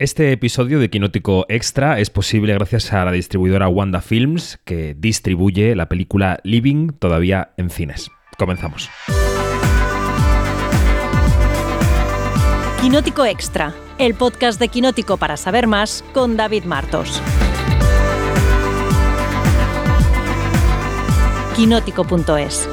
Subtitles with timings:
[0.00, 5.74] Este episodio de Quinótico Extra es posible gracias a la distribuidora Wanda Films, que distribuye
[5.74, 8.08] la película Living todavía en cines.
[8.38, 8.88] Comenzamos.
[12.80, 17.20] Quinótico Extra, el podcast de Quinótico para saber más con David Martos.
[21.56, 22.68] Quinótico.es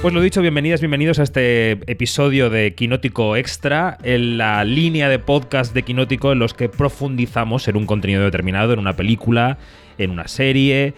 [0.00, 5.18] Pues lo dicho, bienvenidas, bienvenidos a este episodio de Quinótico Extra, en la línea de
[5.18, 9.58] podcast de Quinótico en los que profundizamos en un contenido determinado, en una película,
[9.98, 10.94] en una serie.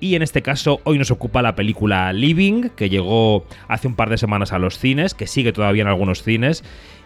[0.00, 4.08] Y en este caso, hoy nos ocupa la película Living, que llegó hace un par
[4.08, 6.64] de semanas a los cines, que sigue todavía en algunos cines.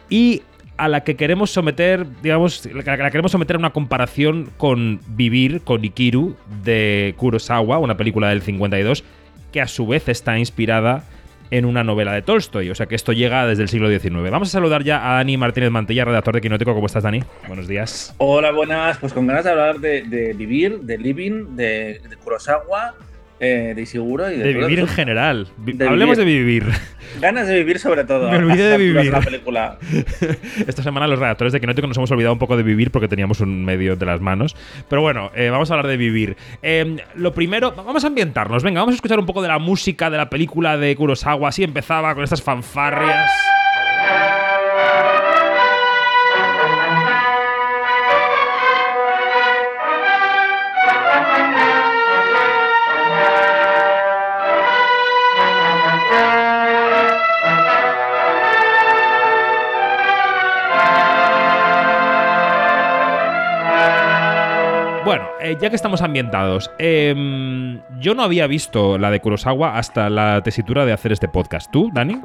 [0.09, 0.43] Y
[0.77, 5.85] a la que queremos someter, digamos, la, queremos someter a una comparación con Vivir, con
[5.85, 9.03] Ikiru, de Kurosawa, una película del 52,
[9.51, 11.05] que a su vez está inspirada
[11.59, 12.71] en una novela de Tolstoy.
[12.71, 14.31] O sea que esto llega desde el siglo XIX.
[14.31, 16.75] Vamos a saludar ya a Dani Martínez Mantilla, redactor de Quinótico.
[16.75, 17.23] ¿Cómo estás, Dani?
[17.47, 18.13] Buenos días.
[18.19, 18.99] Hola, buenas.
[18.99, 22.95] Pues con ganas de hablar de, vivir, de living, de, de Kurosawa
[23.41, 25.49] eh, de Isiguro y de, vivir en general.
[25.87, 26.65] Hablemos de vivir.
[27.21, 28.31] Ganas de vivir sobre todo.
[28.31, 29.13] Me olvidé de vivir.
[29.13, 29.79] La película.
[30.67, 33.41] Esta semana los redactores de Quinótico nos hemos olvidado un poco de vivir porque teníamos
[33.41, 34.57] un medio de las manos.
[34.89, 36.37] Pero bueno, eh, vamos a hablar de vivir.
[36.63, 38.63] Em, lo primero, vamos a ambientarnos.
[38.63, 41.49] Venga, vamos a escuchar un poco de la música de la película de Kurosawa.
[41.49, 43.31] Así empezaba con estas fanfarrias.
[65.45, 70.43] Eh, ya que estamos ambientados, em, yo no había visto la de Kurosawa hasta la
[70.43, 71.71] tesitura de hacer este podcast.
[71.71, 72.21] ¿Tú, Dani?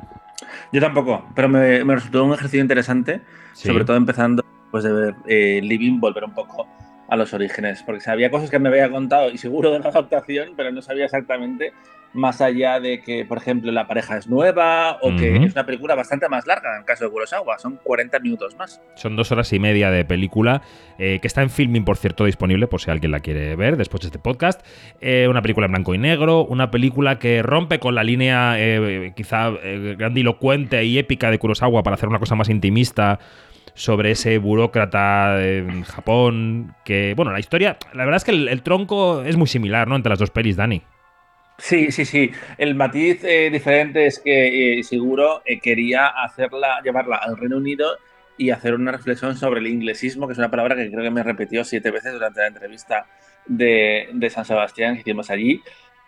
[0.71, 3.21] Yo tampoco, pero me, resultó un ejercicio interesante,
[3.53, 6.65] sobre todo empezando pues, de ver eh, Living, volver un poco
[7.09, 10.53] a los orígenes, porque sabía cosas que me había contado y seguro de la adaptación,
[10.55, 11.73] pero no sabía exactamente
[12.13, 15.95] más allá de que, por ejemplo, la pareja es nueva o que es una película
[15.95, 18.81] bastante más larga en el caso de Kurosawa, son 40 minutos más.
[18.95, 20.61] Son dos horas y media de película,
[20.97, 24.01] eh, que está en filming, por cierto, disponible por si alguien la quiere ver después
[24.01, 24.65] de este podcast.
[25.01, 29.13] Eh, una película en blanco y negro, una película que rompe con la línea eh,
[29.15, 33.19] quizá grandilocuente y épica de Kurosawa para hacer una cosa más intimista
[33.79, 39.23] sobre ese burócrata en Japón, que, bueno, la historia, la verdad es que el, tronco
[39.23, 39.95] es muy similar, ¿no?
[39.95, 40.81] Entre las dos pelis, Dani.
[41.57, 42.29] Sí, sí, sí.
[42.57, 47.97] El matiz eh, diferente es que eh, seguro eh, quería hacerla, llevarla al Reino Unido
[48.37, 51.23] y hacer una reflexión sobre el inglesismo, que es una palabra que creo que me
[51.23, 53.05] repitió siete veces durante la entrevista
[53.45, 55.61] de, de San Sebastián que hicimos allí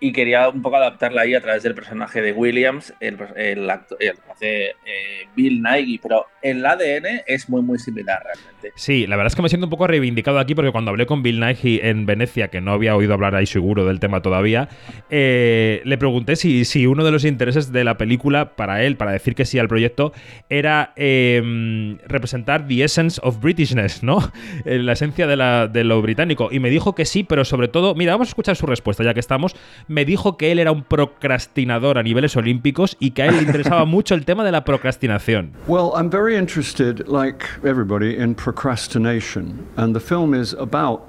[0.04, 3.96] y quería un poco adaptarla ahí a través del personaje de Williams, el, el, acto,
[4.00, 8.72] el hace eh, Bill Nighy, pero el ADN es muy, muy similar realmente.
[8.76, 11.22] Sí, la verdad es que me siento un poco reivindicado aquí porque cuando hablé con
[11.22, 14.70] Bill Nighy en Venecia, que no había oído hablar ahí seguro del tema todavía,
[15.12, 19.12] eh, le pregunté si, si, uno de los intereses de la película para él, para
[19.12, 20.14] decir que sí al proyecto,
[20.50, 24.32] era em, representar the essence of Britishness, ¿no?
[24.66, 26.50] La esencia de, la, de lo británico.
[26.52, 29.14] Y me dijo que sí, pero sobre todo, mira, vamos a escuchar su respuesta ya
[29.14, 29.56] que estamos
[29.92, 33.44] me dijo que él era un procrastinador a niveles olímpicos y que a él le
[33.44, 35.52] interesaba mucho el tema de la procrastinación.
[35.68, 41.02] Well, I'm very interested, like everybody, in procrastination, and the film is about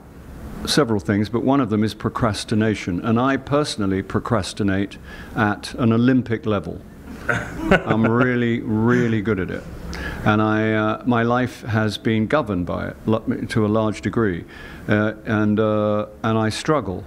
[0.66, 4.98] several things, but one of them is procrastination, and I personally procrastinate
[5.36, 6.80] at an Olympic level.
[7.28, 9.62] I'm really, really good at it.
[10.24, 14.44] And I, uh, my life has been governed by it to a large degree.
[14.88, 17.04] Uh, and, uh, and I struggle.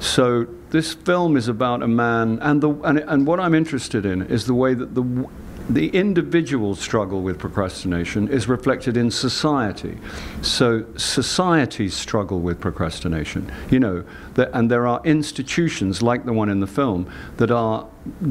[0.00, 4.22] So this film is about a man, and, the, and, and what I'm interested in
[4.22, 5.28] is the way that the,
[5.68, 9.98] the individual struggle with procrastination is reflected in society.
[10.40, 14.04] So societies struggle with procrastination, you know,
[14.34, 17.86] that, and there are institutions like the one in the film that are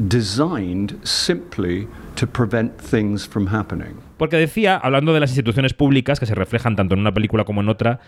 [0.08, 1.86] designed simply
[2.16, 4.02] to prevent things from happening.
[4.18, 7.60] Porque decía, hablando de las instituciones públicas que se reflejan tanto en una película como
[7.60, 8.00] en otra,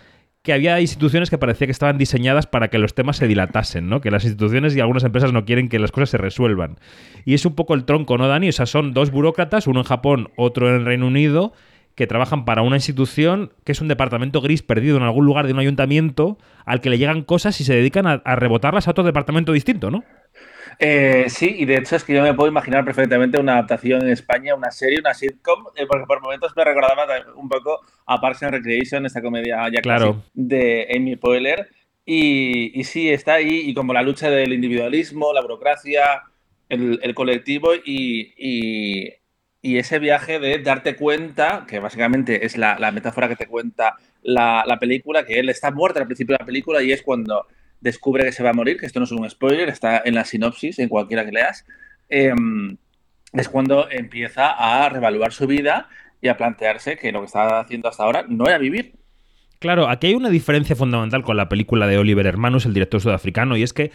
[0.43, 4.01] que había instituciones que parecía que estaban diseñadas para que los temas se dilatasen, ¿no?
[4.01, 6.79] Que las instituciones y algunas empresas no quieren que las cosas se resuelvan.
[7.25, 8.49] Y es un poco el tronco, ¿no, Dani?
[8.49, 11.53] O sea, son dos burócratas, uno en Japón, otro en el Reino Unido,
[11.95, 15.53] que trabajan para una institución que es un departamento gris perdido en algún lugar de
[15.53, 19.03] un ayuntamiento al que le llegan cosas y se dedican a, a rebotarlas a otro
[19.03, 20.03] departamento distinto, ¿no?
[20.79, 24.09] Eh, sí, y de hecho es que yo me puedo imaginar perfectamente una adaptación en
[24.09, 27.05] España, una serie, una sitcom, eh, porque por momentos me recordaba
[27.35, 30.23] un poco a Parks and Recreation, esta comedia ya claro.
[30.33, 31.69] de Amy Poehler.
[32.03, 36.23] Y, y, sí, está ahí, y como la lucha del individualismo, la burocracia,
[36.67, 38.33] el, colectivo y,
[39.61, 44.77] y ese viaje de darte cuenta, que básicamente es la, metáfora que te cuenta la,
[44.79, 47.45] película, que él está muerto al principio de la película y es cuando
[47.81, 50.23] descubre que se va a morir, que esto no es un spoiler, está en la
[50.23, 51.65] sinopsis, en cualquiera que leas,
[52.09, 52.77] em,
[53.33, 55.89] es cuando empieza a revaluar su vida
[56.21, 58.93] y a plantearse que lo que estaba haciendo hasta ahora no era vivir.
[59.59, 63.57] Claro, aquí hay una diferencia fundamental con la película de Oliver Hermanos, el director sudafricano,
[63.57, 63.91] y es que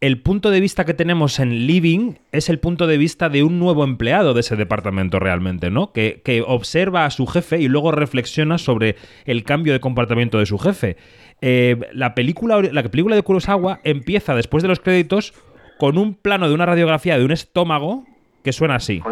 [0.00, 3.58] el punto de vista que tenemos en Living es el punto de vista de un
[3.58, 5.92] nuevo empleado de ese departamento realmente, ¿no?
[5.92, 10.58] Que, observa a su jefe y luego reflexiona sobre el cambio de comportamiento de su
[10.58, 10.96] jefe.
[11.40, 15.32] Eh, la, película, la película de Kurosawa empieza después de los créditos
[15.78, 18.04] con un plano de una radiografía de un estómago
[18.44, 19.02] que suena así.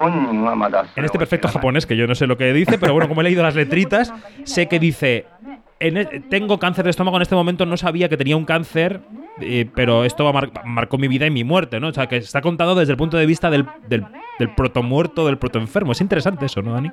[0.00, 3.24] En este perfecto japonés, que yo no sé lo que dice, pero bueno, como he
[3.24, 4.12] leído las letritas,
[4.44, 5.26] sé que dice,
[5.80, 9.00] e, tengo cáncer de estómago en este momento, no sabía que tenía un cáncer,
[9.40, 10.32] eh, pero esto
[10.64, 11.88] marcó mi vida y mi muerte, ¿no?
[11.88, 14.04] O sea, que está contado desde el punto de vista del, del,
[14.38, 15.92] del protomuerto, del protoenfermo.
[15.92, 16.90] Es interesante eso, ¿no, Dani?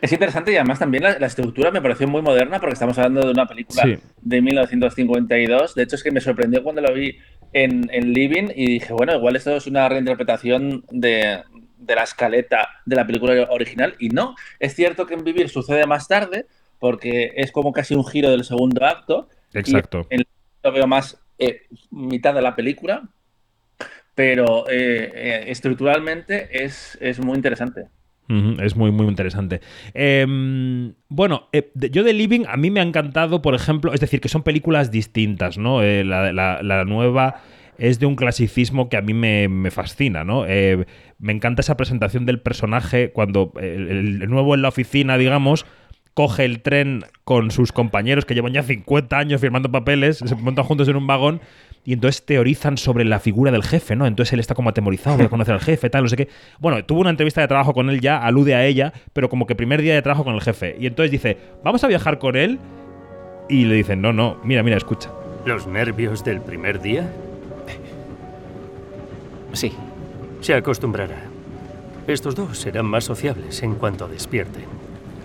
[0.00, 3.32] Es interesante y además también la, estructura me pareció muy moderna porque estamos hablando de
[3.32, 3.82] una película
[4.20, 5.74] de 1952.
[5.74, 7.16] De hecho, es que me sorprendió cuando lo vi
[7.52, 11.42] en, en Living y dije, bueno, igual esto es una reinterpretación de,
[11.84, 13.94] de la escaleta de la película original.
[13.98, 16.46] Y no, es cierto que en Vivir sucede más tarde,
[16.78, 19.28] porque es como casi un giro del segundo acto.
[19.52, 20.06] Exacto.
[20.10, 20.22] Y
[20.62, 23.02] lo veo más eh, mitad de la película,
[24.14, 27.86] pero eh, eh, estructuralmente es, es, muy interesante.
[28.60, 29.60] es muy, muy interesante.
[29.92, 34.28] Em, bueno, yo de Living a mí me ha encantado, por ejemplo, es decir, que
[34.28, 35.82] son películas distintas, ¿no?
[35.82, 37.42] la, la nueva
[37.78, 40.44] es de un clasicismo que a mí me, fascina, ¿no?
[40.46, 40.84] Eh,
[41.18, 45.66] me encanta esa presentación del personaje cuando el, nuevo en la oficina, digamos,
[46.14, 50.64] coge el tren con sus compañeros que llevan ya 50 años firmando papeles, se montan
[50.64, 51.40] juntos en un vagón
[51.84, 54.06] y entonces teorizan sobre la figura del jefe, ¿no?
[54.06, 56.28] Entonces él está como atemorizado, a conocer al jefe, tal, no sé qué.
[56.58, 59.54] Bueno, tuvo una entrevista de trabajo con él ya, alude a ella, pero como que
[59.54, 60.76] primer día de trabajo con el jefe.
[60.80, 62.58] Y entonces dice, vamos a viajar con él.
[63.46, 65.10] Y le dicen, no, no, mira, mira, escucha.
[65.44, 67.12] ¿Los nervios del primer día?
[69.54, 69.72] Sí.
[70.40, 71.22] Se acostumbrará.
[72.06, 74.64] Estos dos serán más sociables en cuanto despierten.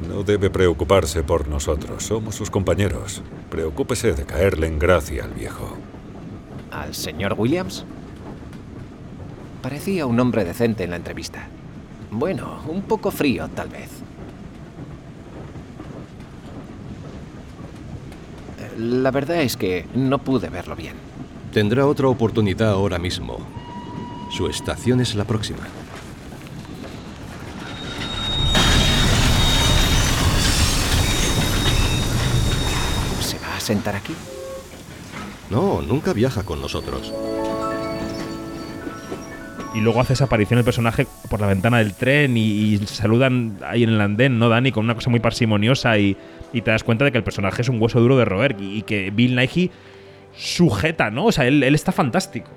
[0.08, 2.04] No debe preocuparse por nosotros.
[2.04, 3.22] Somos sus compañeros.
[3.50, 5.76] Preocúpese de caerle en gracia al viejo.
[6.72, 7.84] ¿Al señor Williams?
[9.62, 11.48] Parecía un hombre decente en la entrevista.
[12.12, 13.90] Bueno, un poco frío, tal vez.
[18.78, 20.96] La verdad es que no pude verlo bien.
[21.52, 23.40] Tendrá otra oportunidad ahora mismo.
[24.30, 25.60] Su estación es la próxima.
[33.22, 34.14] ¿Se va a sentar aquí?
[35.50, 37.12] No, nunca viaja con nosotros.
[39.74, 43.84] Y luego hace esa aparición el personaje por la ventana del tren y, saludan ahí
[43.84, 44.72] en el andén, ¿no, Dani?
[44.72, 46.16] Con una cosa muy parsimoniosa y,
[46.54, 49.10] te das cuenta de que el personaje es un hueso duro de roer y, que
[49.10, 49.72] Bill Nighy
[50.36, 51.26] sujeta, ¿no?
[51.26, 52.50] O sea, él está fantástico.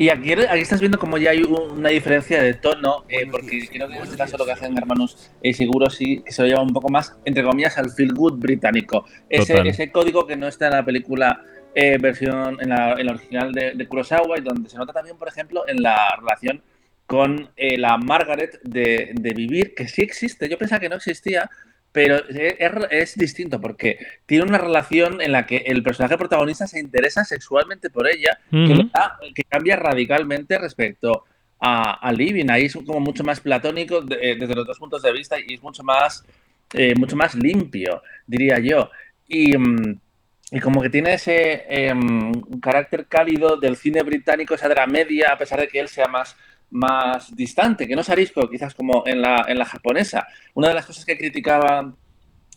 [0.00, 3.96] Y aquí, estás viendo como ya hay una diferencia de tono, eh, porque creo que
[3.96, 6.72] en este caso lo que hacen hermanos eh, seguro sí que se lo lleva un
[6.72, 9.04] poco más, entre comillas, al feel good británico.
[9.28, 11.42] Ese, ese código que no está en la película
[11.74, 15.82] eh, versión, en la, original de, Kurosawa, y donde se nota también, por ejemplo, en
[15.82, 16.62] la relación
[17.04, 20.48] con la Margaret de, de, Vivir, que sí existe.
[20.48, 21.50] Yo pensaba que no existía,
[21.92, 27.24] pero es, distinto porque tiene una relación en la que el personaje protagonista se interesa
[27.24, 31.24] sexualmente por ella, que, cambia radicalmente respecto
[31.58, 32.48] a, a, Living.
[32.50, 35.62] Ahí es como mucho más platónico eh, desde los dos puntos de vista y es
[35.62, 36.24] mucho más,
[36.74, 38.90] eh, mucho más limpio, diría yo.
[39.26, 40.00] Y, mm,
[40.62, 45.68] como que tiene ese em, carácter cálido del cine británico, esa dramedia, a pesar de
[45.68, 46.36] que él sea más
[46.70, 50.26] más distante, que no es arisco, quizás como en la, en la japonesa.
[50.54, 51.92] Una de las cosas que criticaba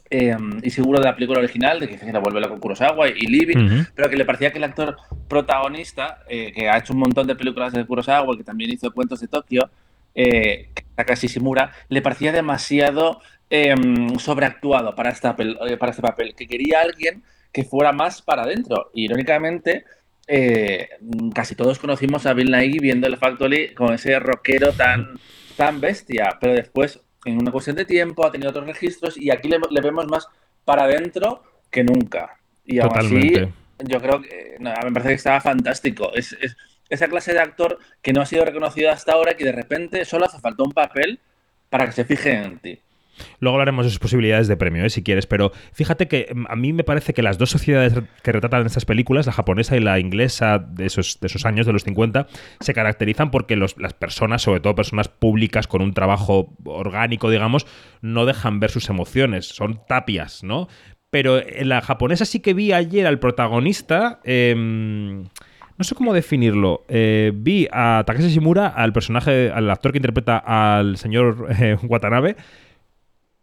[0.10, 3.25] eh, y seguro de la película original, de que se vuelve la con Kurosawa y
[3.25, 7.25] Living, pero que le parecía que el actor protagonista, eh, que ha hecho un montón
[7.25, 9.70] de películas de Kurosawa, que también hizo Cuentos de Tokio,
[10.13, 16.48] eh, Takashi Shimura, le parecía demasiado em, sobreactuado para, esta, eh, para este papel, que
[16.48, 18.91] quería alguien que fuera más para adentro.
[18.93, 19.86] Irónicamente,
[20.27, 20.89] eh,
[21.34, 25.20] casi todos conocimos a Bill Nighy viendo el Factory con ese rockero tan,
[25.58, 29.50] tan bestia, pero después, en una cuestión de tiempo, ha tenido otros registros y aquí
[29.50, 30.27] le, vemos más
[30.63, 32.38] para adentro que nunca.
[32.65, 33.34] Y aún así,
[33.80, 36.13] yo creo que me parece que estaba fantástico.
[36.15, 36.38] Es,
[36.89, 40.25] esa clase de actor que no ha sido reconocido hasta ahora, que de repente solo
[40.25, 41.20] hace falta un papel
[41.70, 42.80] para que se fije en ti.
[43.39, 44.89] Luego hablaremos de sus posibilidades de premio, ¿eh?
[44.89, 48.32] si quieres, pero fíjate que mm, a mí me parece que las dos sociedades que
[48.32, 51.84] retratan estas películas, la japonesa y la inglesa de esos, de esos años, de los
[51.84, 52.27] 50,
[52.60, 57.65] se caracterizan porque las personas, sobre todo personas públicas con un trabajo orgánico, digamos,
[58.01, 60.67] no dejan ver sus emociones, son tapias, ¿no?
[61.10, 64.20] Pero en la japonesa sí que vi ayer al protagonista...
[64.24, 65.25] Em,
[65.77, 66.86] no sé cómo definirlo.
[66.88, 72.36] Eh, vi a Takeshi Shimura, al personaje, al actor que interpreta al señor eh, Watanabe,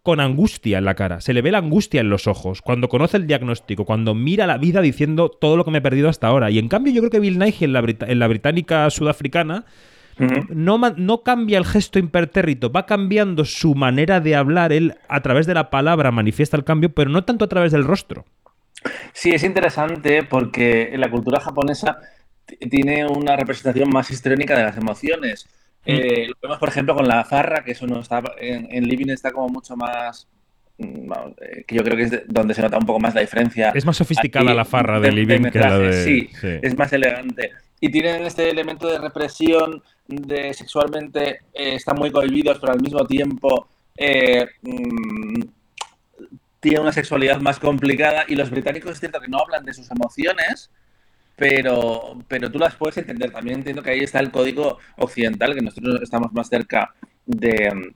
[0.03, 1.21] con angustia en la cara.
[1.21, 2.63] Se le ve la angustia en los ojos.
[2.63, 6.09] Cuando conoce el diagnóstico, cuando mira la vida diciendo todo lo que me he perdido
[6.09, 6.51] hasta ahora.
[6.51, 9.65] Y en cambio, yo creo que Bill Nighy en la, en la británica sudafricana.
[10.51, 14.71] No, no, cambia el gesto impertérrito, va cambiando su manera de hablar.
[14.71, 17.85] Él, a través de la palabra, manifiesta el cambio, pero no tanto a través del
[17.85, 18.27] rostro.
[19.15, 22.01] Sí, es interesante porque en la cultura japonesa
[22.71, 25.49] tiene una representación más histriónica de las emociones.
[25.85, 29.33] Eh, lo vemos, por ejemplo, con la farra, que eso no está en, Living está
[29.33, 30.29] como mucho más
[30.79, 33.71] mm, eh, que yo creo que es donde se nota un poco más la diferencia.
[33.75, 36.05] Es más sofisticada la farra de, Living que la de.
[36.05, 37.51] Sí, es más elegante.
[37.81, 43.07] Y tienen este elemento de represión, de sexualmente eh, están muy cohibidos, pero al mismo
[43.07, 45.41] tiempo eh, mm,
[46.61, 48.25] tienen una sexualidad más complicada.
[48.29, 50.71] Y los británicos es cierto que no hablan de sus emociones,
[51.41, 53.31] pero, pero tú las puedes entender.
[53.31, 56.95] También entiendo que ahí está el código occidental, que nosotros estamos más cerca
[57.25, 57.95] de,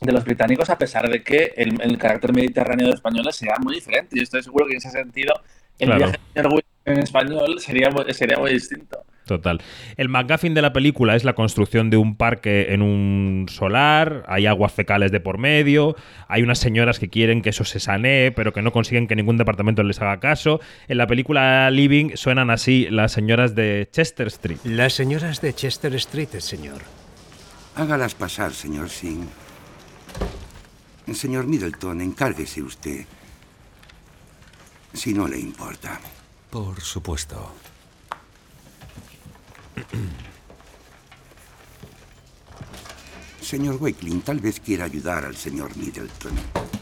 [0.00, 4.18] los británicos, a pesar de que el, carácter mediterráneo de españoles sea muy diferente.
[4.18, 5.34] Y estoy seguro que en ese sentido
[5.78, 6.18] el viaje
[6.84, 9.04] en español sería, sería muy distinto.
[9.26, 9.60] Total.
[9.96, 14.46] El McGuffin de la película es la construcción de un parque en un solar, hay
[14.46, 15.94] aguas fecales de por medio,
[16.26, 19.36] hay unas señoras que quieren que eso se sanee, pero que no consiguen que ningún
[19.36, 20.60] departamento les haga caso.
[20.88, 24.58] En la película Living suenan así las señoras de Chester Street.
[24.64, 26.82] Las señoras de Chester Street, señor.
[27.76, 29.28] Hágalas pasar, señor Singh.
[31.14, 33.04] Señor Middleton, encárguese usted.
[34.92, 36.00] Si no le importa.
[36.50, 37.52] Por supuesto.
[43.40, 46.32] Señor Wakeling, tal vez quiera ayudar al señor Middleton.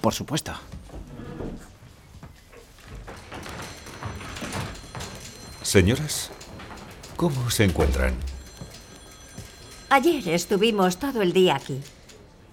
[0.00, 0.52] Por supuesto.
[5.62, 6.31] Señoras,
[7.17, 8.14] ¿cómo se encuentran?
[9.90, 11.81] Ayer estuvimos todo el día aquí.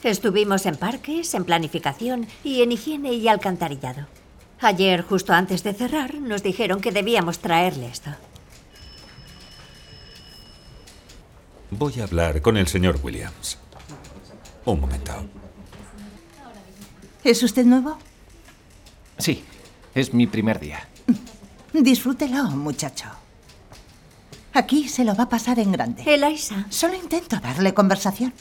[0.04, 4.08] Estuvimos en parques, en planificación y en higiene y alcantarillado.
[4.62, 8.12] Ayer, justo antes de cerrar, nos dijeron que debíamos traerle esto.
[11.72, 13.58] Voy a hablar con el señor Williams.
[14.66, 15.14] Un momento.
[17.24, 17.98] ¿Es usted nuevo?
[19.18, 19.44] Sí,
[19.94, 20.88] es mi primer día.
[21.74, 23.06] Disfrútelo, muchacho.
[24.54, 26.04] Aquí se lo va a pasar en grande.
[26.06, 26.66] Eliza.
[26.70, 28.34] Solo intento darle conversación.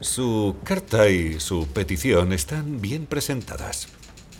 [0.00, 3.88] Su carta y su petición están bien presentadas.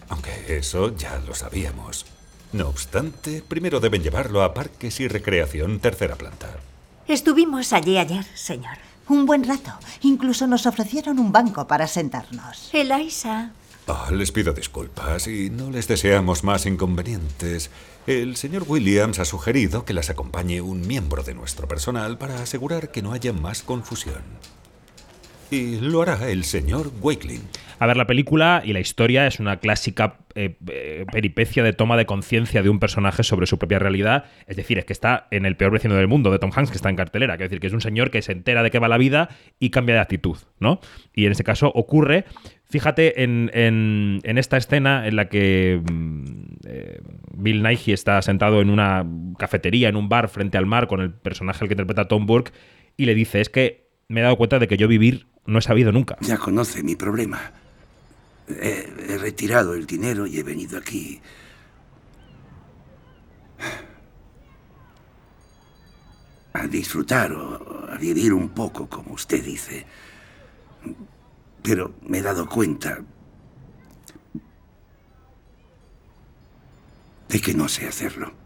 [0.09, 2.07] Aunque eso ya lo sabíamos.
[2.53, 6.49] No obstante, primero deben llevarlo a Parques y Recreación Tercera Planta.
[7.09, 8.79] Estuvimos allí ayer, señor.
[9.09, 9.73] Un buen rato.
[10.03, 12.71] Incluso nos ofrecieron un banco para sentarnos.
[12.73, 13.51] Eliza.
[13.87, 17.71] Oh, les pido disculpas y no les deseamos más inconvenientes.
[18.07, 22.93] El señor Williams ha sugerido que las acompañe un miembro de nuestro personal para asegurar
[22.93, 24.23] que no haya más confusión.
[25.51, 27.43] Y lo hará el señor Wakeling.
[27.81, 31.97] A ver, la película y la historia es una clásica eh, eh, peripecia de toma
[31.97, 34.27] de conciencia de un personaje sobre su propia realidad.
[34.47, 36.77] Es decir, es que está en el peor vecino del mundo de Tom Hanks, que
[36.77, 37.39] está en cartelera.
[37.39, 39.71] Quiero decir, que es un señor que se entera de qué va la vida y
[39.71, 40.79] cambia de actitud, ¿no?
[41.15, 42.27] Y en este caso ocurre.
[42.69, 47.01] Fíjate en, esta escena en la que mm, eh,
[47.33, 49.05] Bill Nighy está sentado en una
[49.39, 52.53] cafetería, en un bar frente al mar, con el personaje al que interpreta Tom Burke,
[52.99, 55.63] y le dice: Es que me he dado cuenta de que yo vivir no he
[55.63, 56.17] sabido nunca.
[56.21, 57.53] Ya conoce mi problema.
[58.49, 61.21] He, retirado el dinero y he venido aquí.
[66.53, 69.87] A disfrutar o a vivir un poco, como usted dice.
[71.63, 72.99] Pero me he dado cuenta
[77.29, 78.40] de que no sé hacerlo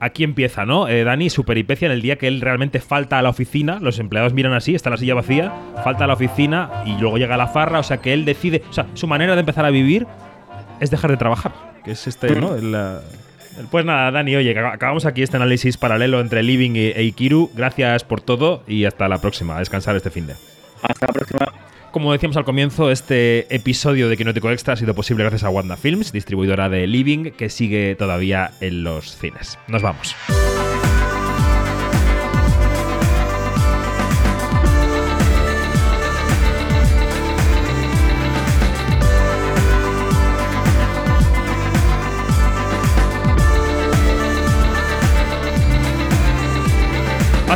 [0.00, 0.88] aquí empieza, ¿no?
[0.88, 3.78] Eh, Dani, su peripecia en el día que él realmente falta a la oficina.
[3.80, 5.52] Los empleados miran así, está la silla vacía,
[5.84, 7.78] falta a la oficina y luego llega la farra.
[7.78, 8.62] O sea, que él decide.
[8.68, 10.06] O sea, su manera de empezar a vivir
[10.80, 11.52] es dejar de trabajar.
[11.84, 12.56] Que es este, ¿no?
[13.70, 17.50] pues nada, Dani, oye, acabamos aquí este análisis paralelo entre Living e Ikiru.
[17.54, 19.56] Gracias por todo y hasta la próxima.
[19.56, 20.34] A descansar este fin de.
[20.82, 21.46] Hasta la próxima.
[21.96, 25.78] Como decíamos al comienzo, este episodio de Quinótico Extra ha sido posible gracias a Wanda
[25.78, 29.58] Films, distribuidora de Living, que sigue todavía en los cines.
[29.66, 30.14] Nos vamos.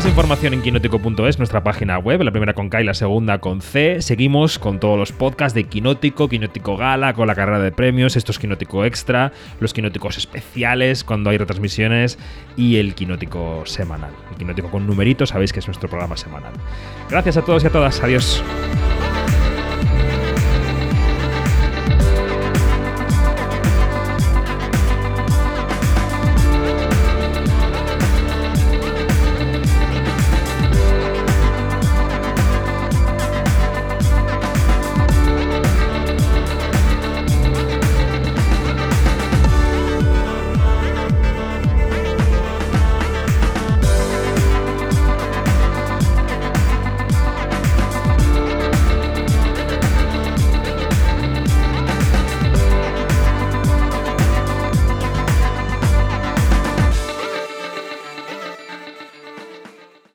[0.01, 3.61] Más información en quinótico.es, nuestra página web, la primera con K y la segunda con
[3.61, 4.01] C.
[4.01, 8.39] Seguimos con todos los podcasts de Quinótico, Quinótico Gala, con la carrera de premios, estos
[8.39, 9.31] Quinótico Extra,
[9.61, 12.19] los Quinóticos especiales cuando hay retransmisiones
[12.57, 14.13] y el Quinótico semanal.
[14.31, 16.55] El Quinótico con numeritos, sabéis que es nuestro programa semanal.
[17.11, 18.03] Gracias a todos y a todas.
[18.03, 18.43] Adiós.